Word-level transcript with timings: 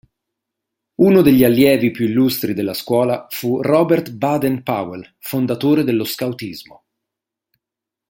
Uno 0.95 1.21
degli 1.21 1.43
allievi 1.43 1.91
più 1.91 2.07
illustri 2.07 2.55
della 2.55 2.73
scuola 2.73 3.27
fu 3.29 3.61
Robert 3.61 4.09
Baden-Powell, 4.11 5.13
fondatore 5.19 5.83
dello 5.83 6.05
scautismo. 6.05 6.83